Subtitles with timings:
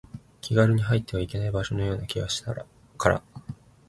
[0.41, 2.55] 気軽に入ってはいけない場所のような気がした
[2.97, 3.21] から